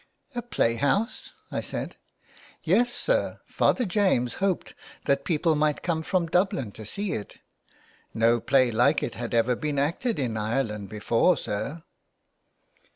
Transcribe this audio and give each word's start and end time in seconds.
"A 0.35 0.41
playhouse," 0.41 1.33
I 1.51 1.61
said. 1.61 1.95
*' 2.31 2.35
Yes, 2.63 2.91
sir, 2.91 3.39
Father 3.45 3.85
James 3.85 4.33
hoped 4.41 4.73
that 5.05 5.23
people 5.23 5.53
might 5.53 5.83
come 5.83 6.01
from 6.01 6.25
Dublin 6.25 6.71
to 6.71 6.87
see 6.87 7.11
it. 7.13 7.37
No 8.11 8.39
play 8.39 8.71
like 8.71 9.03
it 9.03 9.13
had 9.13 9.35
ever 9.35 9.55
been 9.55 9.77
acted 9.77 10.17
in 10.17 10.37
Ireland 10.37 10.89
before 10.89 11.37
sir." 11.37 11.83